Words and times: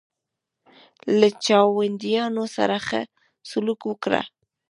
له 1.19 1.27
چاونډیانو 1.45 2.43
سره 2.55 2.75
ښه 2.87 3.01
سلوک 3.49 3.81
وکړه. 3.85 4.21